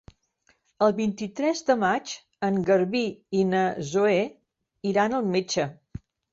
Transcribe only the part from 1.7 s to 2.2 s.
maig